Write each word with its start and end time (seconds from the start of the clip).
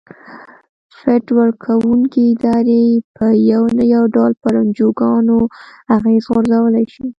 فنډ 0.97 1.25
ورکوونکې 1.39 2.21
ادارې 2.33 2.83
په 3.17 3.25
یو 3.51 3.63
نه 3.77 3.83
یو 3.93 4.03
ډول 4.15 4.31
پر 4.41 4.53
انجوګانو 4.61 5.37
اغیز 5.95 6.23
غورځولای 6.31 6.85
شي. 6.93 7.05